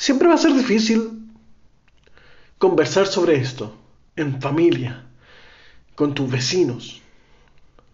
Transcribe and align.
Siempre 0.00 0.28
va 0.28 0.34
a 0.36 0.38
ser 0.38 0.54
difícil 0.54 1.28
conversar 2.56 3.06
sobre 3.06 3.36
esto 3.36 3.76
en 4.16 4.40
familia, 4.40 5.04
con 5.94 6.14
tus 6.14 6.30
vecinos, 6.30 7.02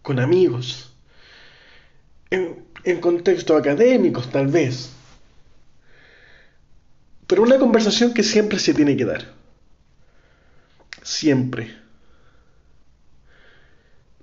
con 0.02 0.20
amigos, 0.20 0.94
en, 2.30 2.64
en 2.84 3.00
contextos 3.00 3.58
académicos 3.58 4.30
tal 4.30 4.46
vez. 4.46 4.92
Pero 7.26 7.42
una 7.42 7.58
conversación 7.58 8.14
que 8.14 8.22
siempre 8.22 8.60
se 8.60 8.72
tiene 8.72 8.96
que 8.96 9.04
dar. 9.04 9.34
Siempre. 11.02 11.76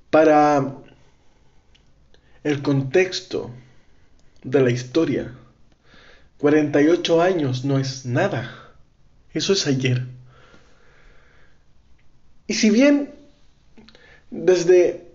Para 0.09 0.73
el 2.45 2.61
contexto 2.61 3.52
de 4.41 4.61
la 4.61 4.72
historia, 4.72 5.36
48 6.43 7.21
años 7.21 7.63
no 7.63 7.79
es 7.79 8.05
nada. 8.05 8.73
Eso 9.33 9.53
es 9.53 9.65
ayer. 9.65 10.05
Y 12.47 12.55
si 12.55 12.69
bien 12.69 13.13
desde 14.29 15.07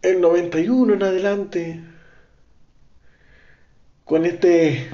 el 0.00 0.22
91 0.22 0.94
en 0.94 1.02
adelante, 1.02 1.84
con 4.06 4.24
este 4.24 4.88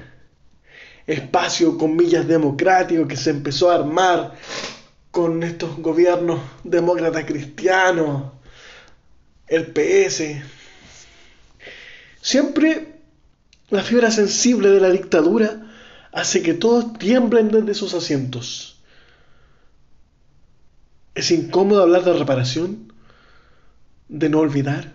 espacio, 1.06 1.78
comillas, 1.78 2.26
democrático 2.26 3.06
que 3.06 3.16
se 3.16 3.30
empezó 3.30 3.70
a 3.70 3.76
armar 3.76 4.34
con 5.12 5.44
estos 5.44 5.76
gobiernos 5.76 6.40
demócratas 6.64 7.24
cristianos, 7.24 8.32
el 9.46 9.68
PS, 9.68 10.42
siempre 12.20 12.99
la 13.70 13.82
fibra 13.82 14.10
sensible 14.10 14.68
de 14.70 14.80
la 14.80 14.90
dictadura 14.90 15.62
hace 16.12 16.42
que 16.42 16.54
todos 16.54 16.98
tiemblen 16.98 17.48
desde 17.48 17.74
sus 17.74 17.94
asientos. 17.94 18.80
Es 21.14 21.30
incómodo 21.30 21.82
hablar 21.82 22.04
de 22.04 22.12
reparación, 22.12 22.92
de 24.08 24.28
no 24.28 24.40
olvidar. 24.40 24.92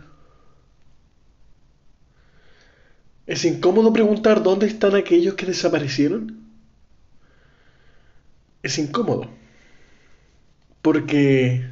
Es 3.25 3.45
incómodo 3.45 3.91
preguntar 3.93 4.43
dónde 4.43 4.67
están 4.67 4.95
aquellos 4.95 5.35
que 5.35 5.45
desaparecieron. 5.45 6.45
Es 8.61 8.77
incómodo. 8.77 9.29
Porque 10.81 11.69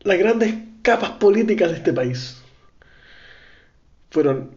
las 0.00 0.18
grandes 0.18 0.54
capas 0.82 1.12
políticas 1.12 1.70
de 1.70 1.76
este 1.76 1.92
país 1.92 2.43
fueron 4.14 4.56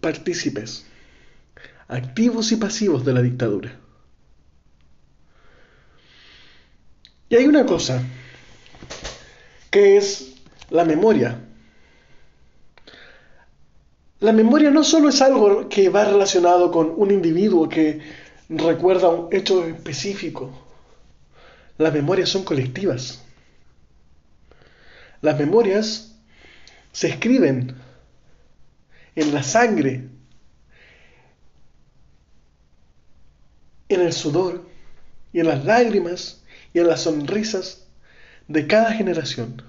partícipes, 0.00 0.84
activos 1.86 2.50
y 2.50 2.56
pasivos 2.56 3.04
de 3.04 3.12
la 3.12 3.22
dictadura. 3.22 3.78
Y 7.28 7.36
hay 7.36 7.46
una 7.46 7.64
cosa, 7.64 8.02
que 9.70 9.96
es 9.96 10.34
la 10.70 10.84
memoria. 10.84 11.38
La 14.18 14.32
memoria 14.32 14.72
no 14.72 14.82
solo 14.82 15.10
es 15.10 15.22
algo 15.22 15.68
que 15.68 15.88
va 15.88 16.04
relacionado 16.04 16.72
con 16.72 16.92
un 16.96 17.12
individuo 17.12 17.68
que 17.68 18.00
recuerda 18.48 19.08
un 19.08 19.32
hecho 19.32 19.64
específico. 19.66 20.50
Las 21.78 21.92
memorias 21.92 22.28
son 22.28 22.42
colectivas. 22.42 23.22
Las 25.20 25.38
memorias 25.38 26.16
se 26.90 27.06
escriben 27.06 27.85
en 29.16 29.34
la 29.34 29.42
sangre, 29.42 30.08
en 33.88 34.00
el 34.00 34.12
sudor 34.12 34.68
y 35.32 35.40
en 35.40 35.48
las 35.48 35.64
lágrimas 35.64 36.42
y 36.72 36.78
en 36.78 36.86
las 36.86 37.02
sonrisas 37.02 37.86
de 38.46 38.66
cada 38.66 38.92
generación. 38.92 39.62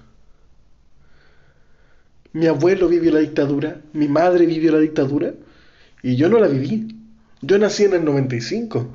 Mi 2.32 2.46
abuelo 2.46 2.88
vivió 2.88 3.10
la 3.10 3.20
dictadura, 3.20 3.80
mi 3.92 4.06
madre 4.06 4.46
vivió 4.46 4.70
la 4.72 4.78
dictadura 4.78 5.32
y 6.02 6.16
yo 6.16 6.28
no 6.28 6.38
la 6.38 6.46
viví. 6.46 6.94
Yo 7.40 7.58
nací 7.58 7.84
en 7.84 7.94
el 7.94 8.04
95. 8.04 8.86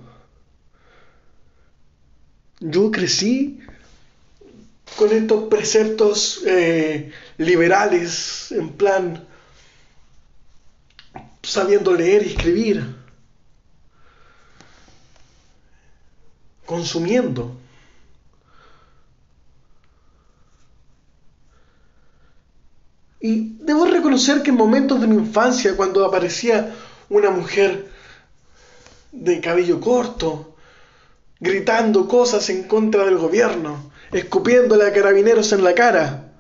Yo 2.60 2.92
crecí 2.92 3.60
con 4.98 5.12
estos 5.12 5.46
preceptos 5.46 6.44
eh, 6.46 7.12
liberales 7.38 8.52
en 8.52 8.70
plan 8.70 9.28
sabiendo 11.44 11.94
leer 11.94 12.24
y 12.24 12.30
escribir, 12.30 12.96
consumiendo. 16.66 17.58
Y 23.20 23.58
debo 23.60 23.86
reconocer 23.86 24.42
que 24.42 24.50
en 24.50 24.58
momentos 24.58 25.00
de 25.00 25.08
mi 25.08 25.16
infancia, 25.16 25.78
cuando 25.78 26.06
aparecía 26.06 26.76
una 27.10 27.30
mujer 27.30 27.90
de 29.12 29.40
cabello 29.40 29.80
corto, 29.80 30.56
gritando 31.40 32.08
cosas 32.08 32.50
en 32.50 32.64
contra 32.64 33.06
del 33.06 33.18
gobierno, 33.18 33.92
escupiéndole 34.12 34.86
a 34.88 34.94
carabineros 34.94 35.52
en 35.52 35.64
la 35.64 35.74
cara, 35.74 36.33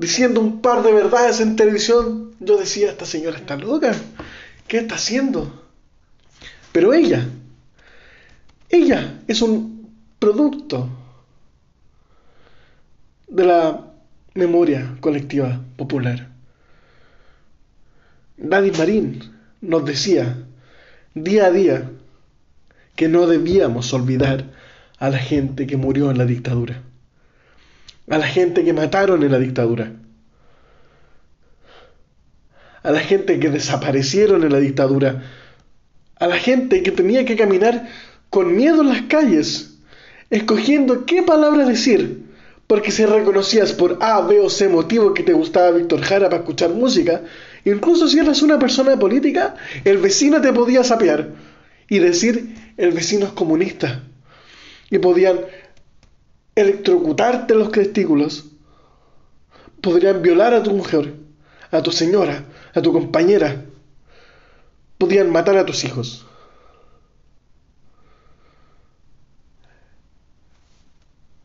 diciendo 0.00 0.40
un 0.40 0.62
par 0.62 0.82
de 0.82 0.94
verdades 0.94 1.40
en 1.40 1.56
televisión, 1.56 2.32
yo 2.40 2.56
decía, 2.56 2.88
esta 2.88 3.04
señora 3.04 3.36
está 3.36 3.56
loca, 3.56 3.94
¿qué 4.66 4.78
está 4.78 4.94
haciendo? 4.94 5.62
Pero 6.72 6.94
ella, 6.94 7.28
ella 8.70 9.20
es 9.28 9.42
un 9.42 9.92
producto 10.18 10.88
de 13.28 13.44
la 13.44 13.92
memoria 14.32 14.96
colectiva 15.00 15.60
popular. 15.76 16.30
Gladys 18.38 18.78
Marín 18.78 19.20
nos 19.60 19.84
decía 19.84 20.46
día 21.14 21.44
a 21.44 21.50
día 21.50 21.90
que 22.96 23.08
no 23.08 23.26
debíamos 23.26 23.92
olvidar 23.92 24.46
a 24.96 25.10
la 25.10 25.18
gente 25.18 25.66
que 25.66 25.76
murió 25.76 26.10
en 26.10 26.16
la 26.16 26.24
dictadura 26.24 26.84
a 28.10 28.18
la 28.18 28.26
gente 28.26 28.64
que 28.64 28.72
mataron 28.72 29.22
en 29.22 29.32
la 29.32 29.38
dictadura, 29.38 29.92
a 32.82 32.90
la 32.90 33.00
gente 33.00 33.38
que 33.38 33.50
desaparecieron 33.50 34.42
en 34.42 34.52
la 34.52 34.58
dictadura, 34.58 35.22
a 36.16 36.26
la 36.26 36.36
gente 36.36 36.82
que 36.82 36.90
tenía 36.90 37.24
que 37.24 37.36
caminar 37.36 37.88
con 38.28 38.54
miedo 38.54 38.82
en 38.82 38.88
las 38.88 39.02
calles, 39.02 39.78
escogiendo 40.28 41.06
qué 41.06 41.22
palabra 41.22 41.64
decir, 41.64 42.24
porque 42.66 42.90
si 42.90 43.06
reconocías 43.06 43.72
por 43.72 43.98
A, 44.00 44.20
B 44.22 44.40
o 44.40 44.50
C 44.50 44.68
motivo 44.68 45.14
que 45.14 45.22
te 45.22 45.32
gustaba 45.32 45.70
Víctor 45.70 46.02
Jara 46.02 46.28
para 46.28 46.42
escuchar 46.42 46.70
música, 46.70 47.22
incluso 47.64 48.08
si 48.08 48.18
eras 48.18 48.42
una 48.42 48.58
persona 48.58 48.98
política, 48.98 49.54
el 49.84 49.98
vecino 49.98 50.40
te 50.40 50.52
podía 50.52 50.82
sapear 50.84 51.30
y 51.88 51.98
decir 52.00 52.54
el 52.76 52.90
vecino 52.92 53.26
es 53.26 53.32
comunista. 53.32 54.02
Y 54.90 54.98
podían 54.98 55.38
electrocutarte 56.54 57.54
los 57.54 57.70
testículos, 57.70 58.46
podrían 59.80 60.22
violar 60.22 60.54
a 60.54 60.62
tu 60.62 60.72
mujer, 60.72 61.14
a 61.70 61.82
tu 61.82 61.90
señora, 61.90 62.44
a 62.74 62.82
tu 62.82 62.92
compañera, 62.92 63.64
podrían 64.98 65.30
matar 65.30 65.56
a 65.56 65.64
tus 65.64 65.84
hijos. 65.84 66.26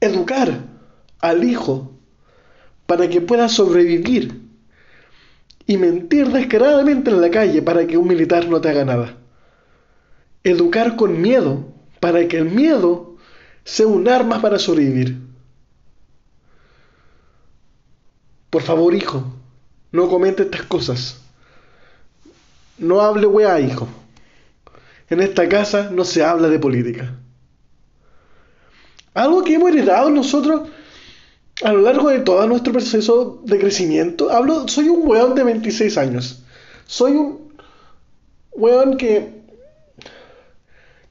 Educar 0.01 0.59
al 1.19 1.43
hijo 1.43 1.91
para 2.85 3.09
que 3.09 3.21
pueda 3.21 3.49
sobrevivir 3.49 4.41
y 5.65 5.77
mentir 5.77 6.27
descaradamente 6.27 7.09
en 7.09 7.21
la 7.21 7.31
calle 7.31 7.61
para 7.61 7.87
que 7.87 7.97
un 7.97 8.07
militar 8.07 8.47
no 8.47 8.61
te 8.61 8.69
haga 8.69 8.85
nada. 8.85 9.17
Educar 10.43 10.95
con 10.95 11.21
miedo 11.21 11.73
para 11.99 12.27
que 12.27 12.37
el 12.37 12.45
miedo 12.45 13.14
sea 13.65 13.87
un 13.87 14.07
arma 14.07 14.41
para 14.41 14.59
sobrevivir. 14.59 15.17
Por 18.49 18.61
favor, 18.61 18.93
hijo, 18.93 19.25
no 19.91 20.07
comente 20.07 20.43
estas 20.43 20.63
cosas. 20.63 21.19
No 22.77 23.01
hable 23.01 23.25
weá, 23.25 23.59
hijo. 23.59 23.87
En 25.09 25.19
esta 25.19 25.49
casa 25.49 25.89
no 25.91 26.05
se 26.05 26.23
habla 26.23 26.47
de 26.47 26.59
política. 26.59 27.13
Algo 29.13 29.43
que 29.43 29.55
hemos 29.55 29.71
heredado 29.71 30.09
nosotros 30.09 30.69
a 31.63 31.71
lo 31.71 31.81
largo 31.81 32.09
de 32.09 32.19
todo 32.19 32.45
nuestro 32.47 32.73
proceso 32.73 33.41
de 33.45 33.59
crecimiento. 33.59 34.31
Hablo, 34.31 34.67
soy 34.67 34.89
un 34.89 35.07
weón 35.07 35.35
de 35.35 35.43
26 35.43 35.97
años. 35.97 36.43
Soy 36.85 37.13
un 37.13 37.53
weón 38.51 38.97
que 38.97 39.34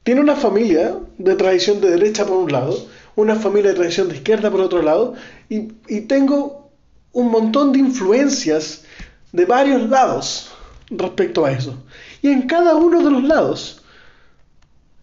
tiene 0.05 0.21
una 0.21 0.35
familia 0.35 0.99
de 1.17 1.33
tradición 1.33 1.81
de 1.81 1.89
derecha 1.89 2.27
por 2.27 2.37
un 2.37 2.51
lado, 2.51 2.77
una 3.15 3.35
familia 3.35 3.71
de 3.71 3.77
tradición 3.77 4.07
de 4.07 4.17
izquierda 4.17 4.51
por 4.51 4.61
otro 4.61 4.83
lado, 4.83 5.15
y, 5.49 5.63
tengo 6.01 6.69
un 7.11 7.31
montón 7.31 7.71
de 7.71 7.79
influencias 7.79 8.83
de 9.31 9.45
varios 9.45 9.89
lados 9.89 10.51
respecto 10.91 11.43
a 11.43 11.51
eso. 11.51 11.83
y 12.21 12.27
en 12.29 12.43
cada 12.43 12.75
uno 12.75 13.03
de 13.03 13.09
los 13.09 13.23
lados. 13.23 13.81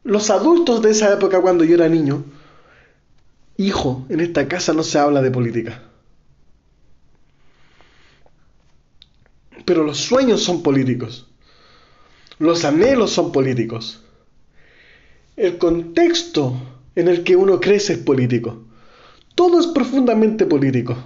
Los 0.04 0.30
adultos 0.30 0.82
de 0.82 0.90
esa 0.90 1.12
época 1.12 1.40
cuando 1.40 1.64
yo 1.64 1.74
era 1.74 1.88
niño, 1.88 2.24
hijo, 3.56 4.06
en 4.08 4.20
esta 4.20 4.46
casa 4.46 4.72
no 4.72 4.84
se 4.84 5.00
habla 5.00 5.20
de 5.20 5.32
política. 5.32 5.82
Pero 9.64 9.82
los 9.82 9.98
sueños 9.98 10.44
son 10.44 10.62
políticos. 10.62 11.26
Los 12.38 12.64
anhelos 12.64 13.10
son 13.10 13.32
políticos. 13.32 14.02
El 15.36 15.58
contexto 15.58 16.54
en 16.94 17.08
el 17.08 17.24
que 17.24 17.36
uno 17.36 17.60
crece 17.60 17.94
es 17.94 17.98
político. 17.98 18.64
Todo 19.34 19.60
es 19.60 19.66
profundamente 19.68 20.46
político. 20.46 20.96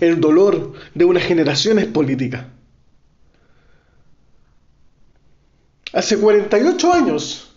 El 0.00 0.20
dolor 0.20 0.72
de 0.94 1.04
una 1.04 1.20
generación 1.20 1.78
es 1.78 1.86
política. 1.86 2.48
Hace 5.92 6.18
48 6.18 6.92
años, 6.92 7.52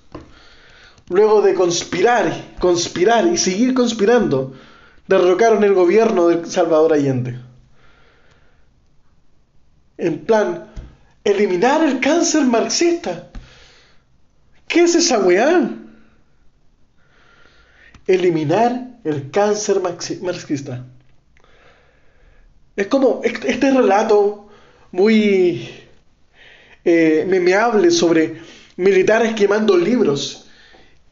luego 1.09 1.41
de 1.41 1.53
conspirar, 1.53 2.55
conspirar 2.59 3.27
y 3.27 3.37
seguir 3.37 3.73
conspirando, 3.73 4.53
derrocaron 5.07 5.63
el 5.63 5.73
gobierno 5.73 6.27
de 6.27 6.45
Salvador 6.45 6.93
Allende. 6.93 7.39
En 9.97 10.19
plan, 10.25 10.67
eliminar 11.23 11.83
el 11.83 11.99
cáncer 11.99 12.43
marxista. 12.43 13.29
¿Qué 14.67 14.83
es 14.83 14.95
esa 14.95 15.19
weá? 15.19 15.69
Eliminar 18.05 18.99
el 19.03 19.31
cáncer 19.31 19.81
marxista. 19.81 20.85
Es 22.75 22.87
como 22.87 23.21
este 23.23 23.71
relato 23.71 24.49
muy 24.91 25.69
eh, 26.85 27.25
memeable 27.27 27.91
sobre 27.91 28.41
militares 28.75 29.33
quemando 29.33 29.77
libros 29.77 30.47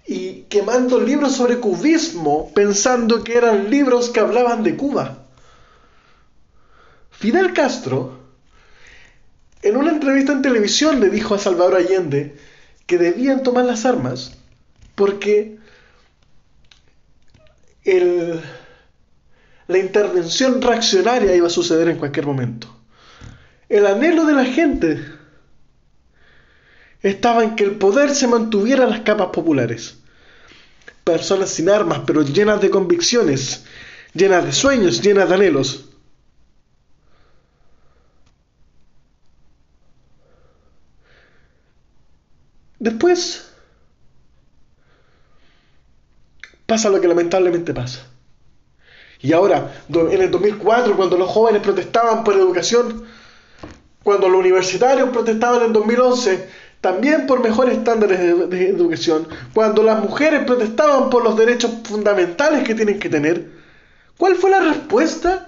y 0.06 0.44
quemando 0.44 1.00
libros 1.00 1.36
sobre 1.36 1.60
cubismo 1.60 2.52
pensando 2.54 3.24
que 3.24 3.36
eran 3.36 3.70
libros 3.70 4.10
que 4.10 4.20
hablaban 4.20 4.64
de 4.64 4.76
Cuba. 4.76 5.26
Fidel 7.12 7.54
Castro, 7.54 8.20
en 9.62 9.78
una 9.78 9.92
entrevista 9.92 10.34
en 10.34 10.42
televisión, 10.42 11.00
le 11.00 11.10
dijo 11.10 11.34
a 11.34 11.40
Salvador 11.40 11.76
Allende 11.76 12.36
que 12.86 12.98
debían 12.98 13.44
tomar 13.44 13.66
las 13.66 13.86
armas 13.86 14.38
porque 14.96 15.58
la 19.68 19.78
intervención 19.78 20.62
reaccionaria 20.62 21.36
iba 21.36 21.48
a 21.48 21.52
suceder 21.52 21.90
en 21.90 21.98
cualquier 21.98 22.26
momento. 22.26 22.68
El 23.70 23.86
anhelo 23.86 24.26
de 24.26 24.34
la 24.34 24.46
gente 24.46 25.04
estaba 27.02 27.44
en 27.44 27.56
que 27.56 27.64
el 27.64 27.76
poder 27.76 28.14
se 28.16 28.28
mantuviera 28.28 28.84
en 28.84 28.92
las 28.92 29.02
capas 29.02 29.28
populares. 29.28 29.98
Personas 31.04 31.50
sin 31.50 31.70
armas, 31.70 32.02
pero 32.06 32.24
llenas 32.24 32.62
de 32.62 32.72
convicciones, 32.72 33.66
llenas 34.14 34.46
de 34.46 34.52
sueños, 34.52 35.02
llenas 35.02 35.30
de 35.30 35.36
anhelos. 35.36 35.90
Después 42.86 43.48
pasa 46.68 46.92
lo 46.92 47.02
que 47.02 47.08
lamentablemente 47.08 47.74
pasa. 47.74 48.06
Y 49.22 49.34
ahora, 49.34 49.74
en 49.90 50.22
el 50.22 50.30
2004, 50.30 50.96
cuando 50.96 51.18
los 51.18 51.28
jóvenes 51.28 51.64
protestaban 51.64 52.24
por 52.24 52.36
educación, 52.36 53.06
cuando 54.04 54.30
los 54.30 54.40
universitarios 54.40 55.10
protestaban 55.10 55.64
en 55.64 55.74
2011, 55.74 56.48
también 56.80 57.26
por 57.26 57.42
mejores 57.42 57.80
estándares 57.80 58.20
de, 58.52 58.70
educación, 58.70 59.28
cuando 59.56 59.82
las 59.82 60.04
mujeres 60.04 60.44
protestaban 60.44 61.10
por 61.10 61.24
los 61.24 61.36
derechos 61.36 61.72
fundamentales 61.86 62.64
que 62.64 62.76
tienen 62.76 63.00
que 63.00 63.10
tener, 63.10 63.50
¿cuál 64.16 64.36
fue 64.36 64.52
la 64.52 64.60
respuesta 64.60 65.48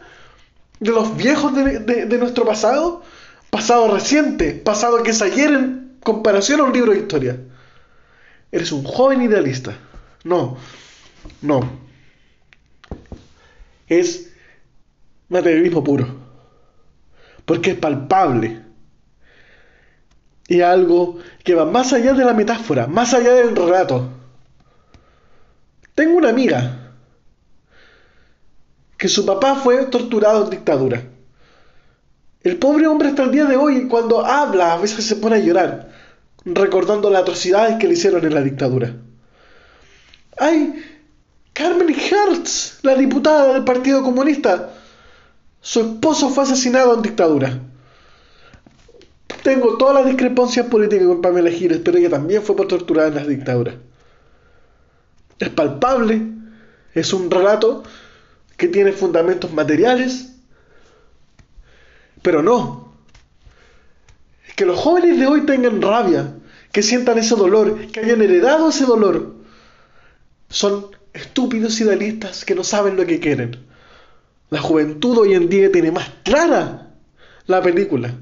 de 0.80 0.90
los 0.90 1.16
viejos 1.16 1.54
de, 1.54 1.81
de 2.07 2.18
nuestro 2.18 2.45
pasado? 2.45 3.04
Pasado 3.51 3.94
reciente, 3.94 4.54
pasado 4.54 5.04
que 5.04 5.12
es 5.12 5.22
ayer 5.22 5.51
en 5.51 5.87
comparación 6.02 6.62
a 6.62 6.64
un 6.64 6.74
libro 6.74 6.92
de 6.92 7.00
historia. 7.00 7.40
Eres 8.52 8.72
un 8.72 8.84
joven 8.84 9.22
idealista. 9.22 9.78
No, 10.24 10.58
no 11.42 11.88
es 13.88 14.34
materialismo 15.30 15.84
puro, 15.84 16.08
porque 17.46 17.72
es 17.72 17.78
palpable 17.78 18.64
y 20.48 20.62
algo 20.62 21.20
que 21.44 21.56
va 21.56 21.66
más 21.66 21.94
allá 21.94 22.14
de 22.14 22.24
la 22.24 22.34
metáfora, 22.34 22.88
más 22.88 23.14
allá 23.14 23.34
del 23.34 23.56
relato. 23.56 24.10
Tengo 25.96 26.18
una 26.18 26.30
amiga 26.30 26.94
que 28.98 29.08
su 29.08 29.26
papá 29.26 29.56
fue 29.56 29.86
torturado 29.86 30.46
en 30.46 30.50
dictadura. 30.52 31.04
El 32.48 32.56
pobre 32.56 32.88
hombre 32.88 33.10
hasta 33.10 33.24
el 33.24 33.32
día 33.32 33.44
de 33.44 33.58
hoy, 33.58 33.90
cuando 33.90 34.26
habla, 34.26 34.72
a 34.72 34.78
veces 34.78 35.04
se 35.04 35.18
pone 35.18 35.36
a 35.36 35.40
llorar, 35.40 35.92
recordando 36.46 37.10
las 37.10 37.24
atrocidades 37.24 37.76
que 37.78 37.88
le 37.88 37.96
hicieron 37.96 38.24
en 38.24 38.34
la 38.34 38.42
dictadura. 38.42 38.96
Hay 40.38 40.82
Carmen 41.52 41.90
Hertz, 41.90 42.80
la 42.84 42.96
diputada 42.96 43.52
del 43.52 43.66
Partido 43.66 44.02
Comunista. 44.02 44.70
Su 45.60 45.82
esposo 45.82 46.30
fue 46.30 46.46
asesinado 46.46 46.96
en 46.96 47.02
dictadura. 47.02 47.60
Tengo 49.44 49.76
todas 49.76 49.96
las 49.96 50.06
discrepancias 50.06 50.68
políticas 50.68 51.06
con 51.06 51.22
Pamela 51.22 51.52
Giles, 51.52 51.82
pero 51.84 51.98
ella 51.98 52.12
también 52.12 52.44
fue 52.44 52.56
torturada 52.66 53.10
en 53.10 53.16
la 53.16 53.26
dictadura. 53.26 53.76
Es 55.38 55.50
palpable, 55.50 56.22
es 56.94 57.12
un 57.12 57.30
relato 57.30 57.84
que 58.56 58.70
tiene 58.70 58.94
fundamentos 58.94 59.52
materiales, 59.52 60.37
pero 62.28 62.44
no. 62.44 62.92
Que 64.58 64.66
los 64.66 64.78
jóvenes 64.78 65.18
de 65.18 65.28
hoy 65.28 65.46
tengan 65.46 65.82
rabia, 65.82 66.36
que 66.74 66.84
sientan 66.84 67.18
ese 67.18 67.38
dolor, 67.38 67.88
que 67.88 68.02
hayan 68.02 68.22
heredado 68.22 68.68
ese 68.68 68.84
dolor, 68.84 69.36
son 70.50 70.88
estúpidos 71.14 71.80
idealistas 71.80 72.44
que 72.44 72.54
no 72.54 72.66
saben 72.66 72.98
lo 72.98 73.06
que 73.06 73.22
quieren. 73.22 73.66
La 74.50 74.60
juventud 74.60 75.18
hoy 75.20 75.36
en 75.36 75.48
día 75.48 75.72
tiene 75.72 75.90
más 75.90 76.12
clara 76.26 76.90
la 77.46 77.62
película. 77.62 78.14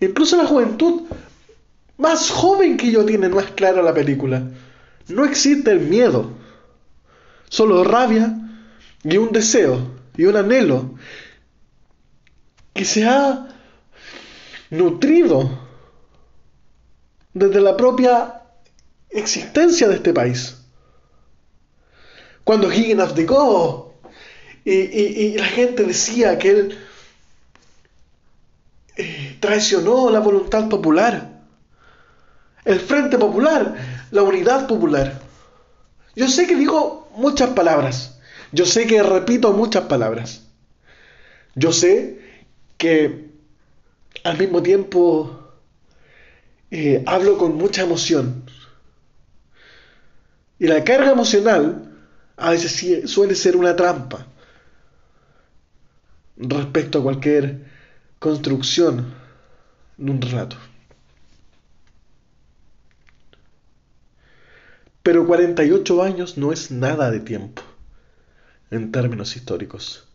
Incluso 0.00 0.36
la 0.36 0.44
juventud 0.44 1.04
más 1.96 2.28
joven 2.28 2.76
que 2.76 2.90
yo 2.90 3.06
tiene 3.06 3.30
más 3.30 3.46
clara 3.52 3.80
la 3.80 3.94
película. 3.94 4.50
No 5.08 5.24
existe 5.24 5.70
el 5.70 5.80
miedo, 5.80 6.30
solo 7.48 7.84
rabia 7.84 8.36
y 9.02 9.16
un 9.16 9.32
deseo 9.32 9.80
y 10.14 10.26
un 10.26 10.36
anhelo 10.36 10.90
que 12.76 12.84
se 12.84 13.04
ha 13.04 13.48
nutrido 14.70 15.66
desde 17.34 17.60
la 17.60 17.76
propia 17.76 18.42
existencia 19.10 19.88
de 19.88 19.96
este 19.96 20.12
país. 20.12 20.56
Cuando 22.44 22.72
Higgins 22.72 23.00
abdicó 23.00 23.94
y, 24.64 24.72
y, 24.72 25.38
la 25.38 25.44
gente 25.46 25.84
decía 25.84 26.38
que 26.38 26.50
él 26.50 26.78
eh, 28.96 29.36
traicionó 29.40 30.10
la 30.10 30.20
voluntad 30.20 30.68
popular, 30.68 31.40
el 32.64 32.80
frente 32.80 33.18
popular, 33.18 33.74
la 34.10 34.22
unidad 34.22 34.66
popular. 34.66 35.20
Yo 36.14 36.28
sé 36.28 36.46
que 36.46 36.56
digo 36.56 37.08
muchas 37.14 37.50
palabras, 37.50 38.18
yo 38.52 38.64
sé 38.64 38.86
que 38.86 39.02
repito 39.02 39.52
muchas 39.52 39.84
palabras, 39.84 40.42
yo 41.54 41.72
sé 41.72 42.25
que 42.76 43.30
al 44.24 44.38
mismo 44.38 44.62
tiempo 44.62 45.46
eh, 46.70 47.02
hablo 47.06 47.38
con 47.38 47.56
mucha 47.56 47.82
emoción. 47.82 48.44
Y 50.58 50.66
la 50.66 50.84
carga 50.84 51.12
emocional 51.12 51.92
a 52.36 52.50
veces 52.50 53.10
suele 53.10 53.34
ser 53.34 53.56
una 53.56 53.76
trampa 53.76 54.26
respecto 56.36 56.98
a 56.98 57.02
cualquier 57.02 57.64
construcción 58.18 59.14
de 59.96 60.10
un 60.10 60.20
relato. 60.20 60.56
Pero 65.02 65.26
48 65.26 66.02
años 66.02 66.36
no 66.36 66.52
es 66.52 66.70
nada 66.70 67.10
de 67.10 67.20
tiempo 67.20 67.62
en 68.70 68.90
términos 68.90 69.36
históricos. 69.36 70.08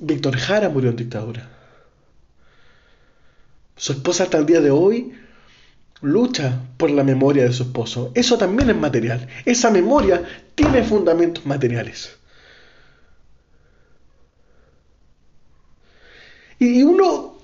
Víctor 0.00 0.36
Jara 0.36 0.68
murió 0.68 0.90
en 0.90 0.96
dictadura. 0.96 1.48
Su 3.76 3.92
esposa 3.92 4.24
hasta 4.24 4.38
el 4.38 4.46
día 4.46 4.60
de 4.60 4.70
hoy 4.70 5.12
lucha 6.00 6.60
por 6.76 6.90
la 6.90 7.04
memoria 7.04 7.44
de 7.44 7.52
su 7.52 7.64
esposo. 7.64 8.10
Eso 8.14 8.38
también 8.38 8.70
es 8.70 8.76
material. 8.76 9.28
Esa 9.44 9.70
memoria 9.70 10.22
tiene 10.54 10.82
fundamentos 10.82 11.44
materiales. 11.44 12.16
Y 16.58 16.82
uno 16.82 17.36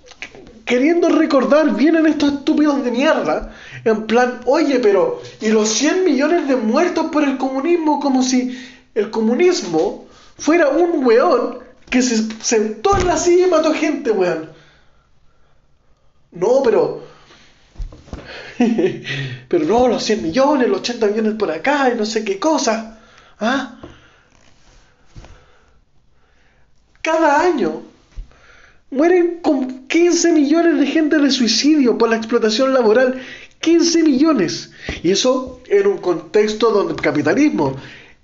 queriendo 0.65 1.11
recordar, 1.11 1.75
vienen 1.75 2.07
estos 2.07 2.33
estúpidos 2.33 2.83
de 2.83 2.91
mierda, 2.91 3.55
en 3.85 4.07
plan, 4.07 4.41
oye, 4.47 4.79
pero, 4.79 5.21
¿y 5.41 5.49
los 5.49 5.69
100 5.69 6.05
millones 6.05 6.49
de 6.49 6.57
muertos 6.57 7.07
por 7.12 7.25
el 7.25 7.37
comunismo? 7.37 8.01
Como 8.01 8.23
si 8.23 8.59
el 8.95 9.11
comunismo 9.11 10.07
fuera 10.39 10.69
un 10.69 11.05
weón 11.05 11.59
que 11.92 12.00
se 12.00 12.16
sentó 12.42 12.96
en 12.96 13.06
la 13.06 13.18
silla 13.18 13.46
y 13.46 13.50
mató 13.50 13.72
gente, 13.75 14.11
weón. 14.11 14.49
No, 16.32 16.62
pero... 16.64 17.04
pero 19.49 19.64
no, 19.66 19.88
los 19.88 20.02
100 20.02 20.22
millones, 20.22 20.68
los 20.70 20.80
80 20.80 21.06
millones 21.08 21.34
por 21.34 21.50
acá 21.50 21.90
y 21.92 21.99
no 21.99 22.06
sé 22.06 22.25
qué 22.25 22.40
cosa. 22.40 22.99
¿Ah? 23.38 23.78
Cada 27.02 27.42
año 27.42 27.82
mueren 28.90 29.40
con 29.42 29.87
15 29.87 30.32
millones 30.32 30.80
de 30.80 30.87
gente 30.87 31.18
de 31.18 31.30
suicidio 31.30 31.99
por 31.99 32.08
la 32.08 32.16
explotación 32.16 32.72
laboral. 32.72 33.20
15 33.61 34.02
millones. 34.02 34.72
Y 35.02 35.11
eso 35.11 35.61
en 35.68 35.87
un 35.87 35.99
contexto 35.99 36.70
donde 36.70 36.94
el 36.94 37.00
capitalismo 37.02 37.76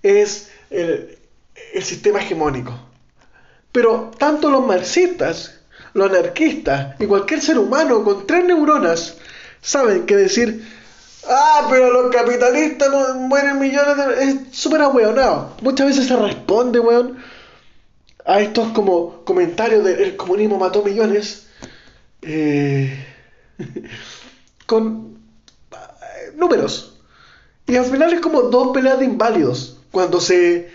es 0.03 0.51
el, 0.71 1.19
el 1.75 1.83
sistema 1.83 2.21
hegemónico. 2.21 2.88
Pero 3.73 4.11
tanto 4.19 4.51
los 4.51 4.67
marxistas, 4.67 5.59
los 5.95 6.11
anarquistas 6.11 7.01
y 7.01 7.07
cualquier 7.07 7.41
ser 7.41 7.59
humano 7.59 8.03
con 8.05 8.27
tres 8.27 8.45
neuronas 8.45 9.17
saben 9.61 10.07
que 10.07 10.17
decir, 10.17 10.67
ah, 11.29 11.67
pero 11.71 11.91
los 11.91 12.15
capitalistas 12.15 12.89
mueren 13.17 13.59
millones 13.59 13.97
de... 13.97 14.25
es 14.25 14.37
súper 14.53 14.83
ahueonado. 14.83 15.57
Muchas 15.63 15.89
veces 15.89 16.07
se 16.07 16.17
responde, 16.17 16.81
weón, 16.81 17.19
a 18.25 18.41
estos 18.41 18.69
como 18.73 19.25
comentarios 19.25 19.85
de 19.85 20.05
el 20.05 20.17
comunismo 20.17 20.59
mató 20.59 20.83
millones 20.83 21.47
eh, 22.23 23.07
con 24.67 25.19
eh, 25.73 26.33
números. 26.37 26.95
Y 27.67 27.77
al 27.77 27.85
final 27.85 28.13
es 28.13 28.21
como 28.21 28.43
dos 28.43 28.69
peleas 28.73 28.99
de 28.99 29.05
inválidos 29.07 29.79
cuando 29.91 30.21
se, 30.21 30.71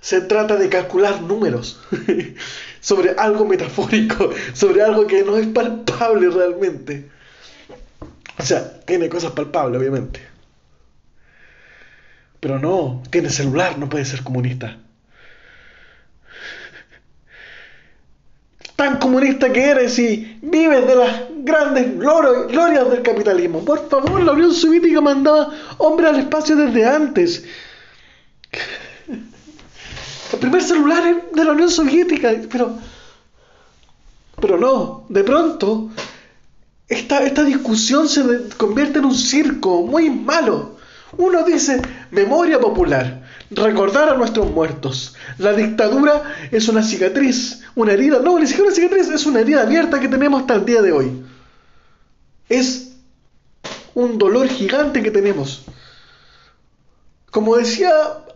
se 0.00 0.20
trata 0.20 0.56
de 0.56 0.68
calcular 0.68 1.22
números 1.22 1.80
sobre 2.80 3.10
algo 3.10 3.44
metafórico, 3.44 4.30
sobre 4.54 4.82
algo 4.82 5.06
que 5.06 5.24
no 5.24 5.36
es 5.36 5.46
palpable 5.48 6.30
realmente. 6.30 7.10
O 8.38 8.42
sea, 8.42 8.80
tiene 8.80 9.08
cosas 9.08 9.32
palpables, 9.32 9.80
obviamente. 9.80 10.20
Pero 12.40 12.58
no, 12.58 13.02
tiene 13.10 13.30
celular, 13.30 13.78
no 13.78 13.88
puede 13.88 14.04
ser 14.04 14.22
comunista. 14.22 14.78
tan 18.78 18.98
comunista 18.98 19.52
que 19.52 19.60
eres 19.60 19.98
y 19.98 20.38
vives 20.40 20.86
de 20.86 20.94
las 20.94 21.22
grandes 21.38 21.98
glorias 21.98 22.88
del 22.88 23.02
capitalismo. 23.02 23.64
Por 23.64 23.88
favor, 23.88 24.22
la 24.22 24.30
Unión 24.30 24.54
Soviética 24.54 25.00
mandaba 25.00 25.52
hombres 25.78 26.10
al 26.10 26.20
espacio 26.20 26.54
desde 26.54 26.86
antes. 26.86 27.44
El 30.32 30.38
primer 30.38 30.62
celular 30.62 31.30
de 31.32 31.44
la 31.44 31.52
Unión 31.52 31.70
Soviética, 31.70 32.34
pero, 32.50 32.76
pero 34.40 34.58
no, 34.58 35.06
de 35.08 35.24
pronto 35.24 35.90
esta, 36.88 37.22
esta 37.22 37.44
discusión 37.44 38.08
se 38.08 38.48
convierte 38.56 38.98
en 38.98 39.06
un 39.06 39.14
circo 39.14 39.82
muy 39.82 40.10
malo. 40.10 40.76
Uno 41.16 41.42
dice 41.44 41.80
memoria 42.10 42.60
popular, 42.60 43.22
recordar 43.50 44.10
a 44.10 44.16
nuestros 44.16 44.50
muertos. 44.50 45.14
La 45.38 45.54
dictadura 45.54 46.22
es 46.50 46.68
una 46.68 46.82
cicatriz, 46.82 47.62
una 47.74 47.92
herida, 47.92 48.20
no, 48.20 48.38
ni 48.38 48.46
siquiera 48.46 48.68
una 48.68 48.74
cicatriz, 48.74 49.08
es 49.08 49.24
una 49.24 49.40
herida 49.40 49.62
abierta 49.62 50.00
que 50.00 50.08
tenemos 50.08 50.42
hasta 50.42 50.54
el 50.54 50.64
día 50.66 50.82
de 50.82 50.92
hoy. 50.92 51.22
Es 52.48 52.92
un 53.94 54.18
dolor 54.18 54.48
gigante 54.48 55.02
que 55.02 55.10
tenemos. 55.10 55.64
Como 57.30 57.56
decía 57.56 57.92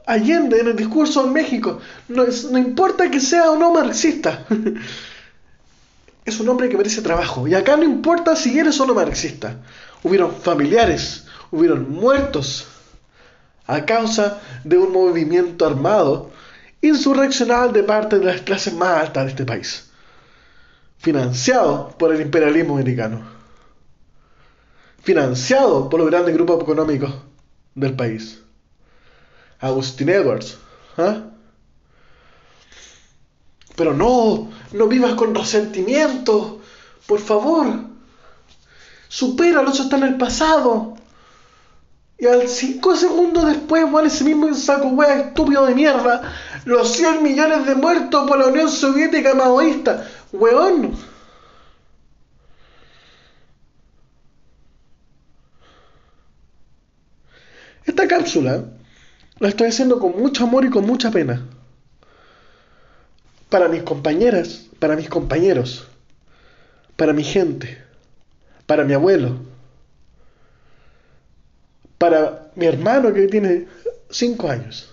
Allende 0.07 0.61
en 0.61 0.69
el 0.69 0.77
discurso 0.77 1.25
en 1.25 1.33
México, 1.33 1.79
no, 2.09 2.25
no 2.51 2.59
importa 2.59 3.11
que 3.11 3.21
sea 3.21 3.51
o 3.51 3.57
no 3.57 3.73
marxista, 3.73 4.47
es 6.25 6.41
un 6.41 6.49
hombre 6.49 6.69
que 6.69 6.77
merece 6.77 7.03
trabajo. 7.03 7.47
Y 7.47 7.55
acá 7.55 7.77
no 7.77 7.85
importa 7.85 8.37
si 8.37 8.59
eres 8.59 8.79
o 8.81 8.87
no 8.87 8.95
marxista. 8.95 9.59
Hubieron 10.03 10.35
familiares, 10.35 11.27
hubieron 11.51 11.91
muertos 11.91 12.67
a 13.67 13.85
causa 13.85 14.41
de 14.65 14.77
un 14.77 14.93
movimiento 14.93 15.67
armado 15.67 16.31
insurreccional 16.81 17.73
de 17.73 17.85
parte 17.85 18.19
de 18.19 18.25
las 18.25 18.41
clases 18.41 18.75
más 18.75 19.01
altas 19.01 19.25
de 19.25 19.31
este 19.31 19.45
país, 19.45 19.91
financiado 20.99 21.95
por 21.97 22.13
el 22.13 22.21
imperialismo 22.21 22.75
americano, 22.75 23.23
financiado 25.03 25.89
por 25.89 26.01
los 26.01 26.11
grandes 26.11 26.35
grupos 26.35 26.63
económicos 26.63 27.15
del 27.75 27.95
país. 27.95 28.43
Agustín 29.63 30.09
Edwards. 30.09 30.59
¿ah? 30.99 31.23
Pero 33.77 33.95
no, 33.95 34.51
no 34.73 34.87
vivas 34.89 35.15
con 35.15 35.35
resentimiento, 35.35 36.61
por 37.07 37.21
favor. 37.21 37.67
Supéralo, 39.09 39.71
eso 39.71 39.85
está 39.85 39.97
en 39.97 40.03
el 40.03 40.19
pasado. 40.19 40.97
Y 42.19 42.27
al 42.27 42.49
cinco 42.49 42.95
segundos 42.97 43.47
después, 43.47 43.91
bueno, 43.91 44.09
ese 44.09 44.25
mismo 44.25 44.53
saco 44.55 45.03
estúpido 45.03 45.67
de 45.67 45.75
mierda, 45.75 46.33
los 46.65 46.93
100 46.93 47.23
millones 47.23 47.67
de 47.67 47.75
muertos 47.75 48.29
por 48.29 48.39
la 48.39 48.47
Unión 48.47 48.69
Soviética 48.69 49.35
maoísta. 49.35 50.09
Weón. 50.33 50.97
Esta 57.85 58.07
cápsula 58.07 58.65
la 59.39 59.49
estoy 59.49 59.69
haciendo 59.69 59.99
con 59.99 60.19
mucho 60.19 60.45
amor 60.45 60.65
y 60.65 60.71
con 60.71 60.87
mucha 60.87 61.11
pena. 61.11 61.47
Para 63.49 63.69
mis 63.69 63.83
compañeras, 63.83 64.67
para 64.79 64.97
mis 64.97 65.09
compañeros, 65.09 65.87
para 66.97 67.13
mi 67.13 67.25
gente, 67.25 67.83
para 68.67 68.85
mi 68.85 68.95
abuelo 68.95 69.53
para 72.03 72.51
mi 72.57 72.67
hermano 72.67 73.15
que 73.15 73.29
tiene 73.29 73.69
cinco 74.11 74.51
años. 74.51 74.93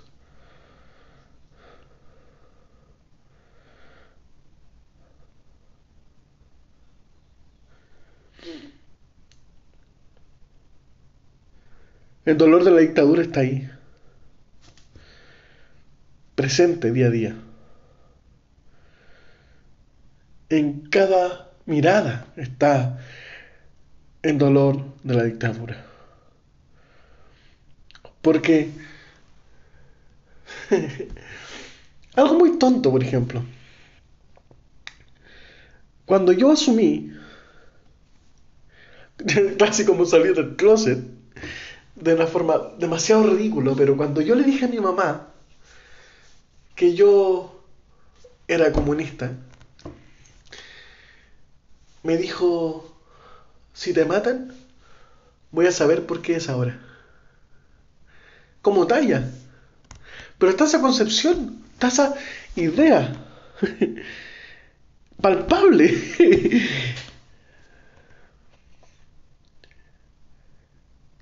El 12.25 12.37
dolor 12.37 12.63
de 12.63 12.69
la 12.69 12.81
dictadura 12.81 13.23
está 13.23 13.39
ahí, 13.39 13.67
presente 16.39 16.93
día 16.93 17.07
a 17.07 17.09
día. 17.09 17.35
En 20.47 20.89
cada 20.89 21.51
mirada 21.65 22.27
está 22.37 22.97
el 24.21 24.37
dolor 24.37 24.85
de 25.03 25.15
la 25.15 25.25
dictadura. 25.25 25.85
Porque... 28.21 28.71
Algo 32.15 32.35
muy 32.35 32.57
tonto, 32.57 32.89
por 32.89 33.03
ejemplo. 33.03 33.43
Cuando 36.05 36.31
yo 36.31 36.53
asumí, 36.53 37.11
casi 39.59 39.83
como 39.83 40.05
salir 40.05 40.35
del 40.35 40.55
closet, 40.55 40.99
de 41.95 42.13
una 42.13 42.27
forma 42.27 42.71
demasiado 42.79 43.23
ridícula, 43.23 43.73
pero 43.75 43.97
cuando 43.97 44.21
yo 44.21 44.35
le 44.35 44.43
dije 44.43 44.63
a 44.63 44.69
mi 44.69 44.79
mamá 44.79 45.33
que 46.79 46.95
yo 46.95 47.61
era 48.47 48.71
comunista, 48.71 49.33
me 52.03 52.15
dijo, 52.15 52.97
si 53.73 53.93
te 53.93 54.05
matan, 54.05 54.55
voy 55.51 55.67
a 55.67 55.73
saber 55.73 56.05
por 56.05 56.21
qué 56.21 56.37
es 56.37 56.47
ahora 56.47 56.79
como 58.61 58.87
talla. 58.87 59.29
Pero 60.37 60.51
está 60.51 60.63
esa 60.63 60.79
concepción, 60.79 61.61
está 61.73 61.89
esa 61.89 62.15
idea 62.55 63.13
palpable. 65.21 66.01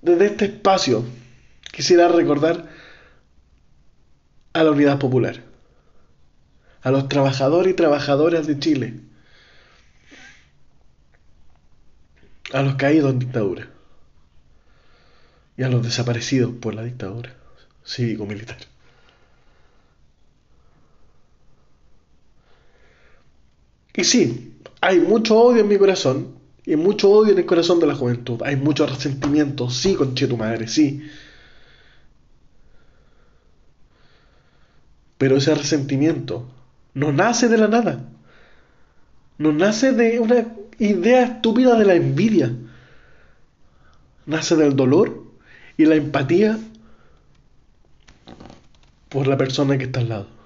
Desde 0.04 0.26
este 0.28 0.46
espacio 0.46 1.04
quisiera 1.72 2.10
recordar 2.10 2.77
a 4.58 4.64
la 4.64 4.72
unidad 4.72 4.98
popular, 4.98 5.44
a 6.82 6.92
los 6.92 7.08
trabajadores 7.08 7.74
y 7.74 7.76
trabajadoras 7.76 8.48
de 8.48 8.60
Chile, 8.60 9.00
a 12.54 12.62
los 12.64 12.76
caídos 12.76 13.12
en 13.12 13.20
dictadura 13.20 13.70
y 15.58 15.64
a 15.64 15.70
los 15.70 15.84
desaparecidos 15.84 16.54
por 16.60 16.74
la 16.74 16.84
dictadura 16.84 17.36
cívico-militar. 17.86 18.58
Y 23.94 24.04
sí, 24.04 24.54
hay 24.82 25.00
mucho 25.00 25.38
odio 25.38 25.62
en 25.62 25.68
mi 25.68 25.78
corazón 25.78 26.36
y 26.66 26.76
mucho 26.76 27.10
odio 27.10 27.34
en 27.34 27.40
el 27.40 27.46
corazón 27.46 27.80
de 27.80 27.88
la 27.88 27.96
juventud. 27.96 28.42
Hay 28.44 28.56
mucho 28.56 28.86
resentimiento, 28.86 29.70
sí, 29.70 29.96
conche 29.96 30.28
tu 30.28 30.38
madre, 30.38 30.68
sí. 30.68 31.02
Pero 35.18 35.38
ese 35.38 35.56
resentimiento 35.56 36.48
no 36.94 37.12
nace 37.12 37.48
de 37.48 37.58
la 37.58 37.68
nada. 37.68 38.04
No 39.38 39.52
nace 39.52 39.92
de 39.92 40.20
una 40.20 40.48
idea 40.80 41.24
estúpida 41.24 41.78
de 41.78 41.86
la 41.86 41.96
envidia. 41.96 42.52
Nace 44.26 44.56
del 44.56 44.76
dolor 44.76 45.24
y 45.78 45.86
la 45.86 45.96
empatía 45.96 46.58
por 49.10 49.28
la 49.28 49.38
persona 49.38 49.78
que 49.78 49.86
está 49.86 50.02
al 50.02 50.10
lado. 50.10 50.37